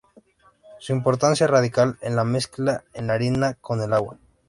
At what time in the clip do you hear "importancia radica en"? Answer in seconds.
0.93-2.15